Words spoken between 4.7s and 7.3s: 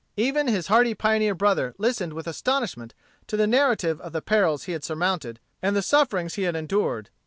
had surmounted and the sufferings he had endured.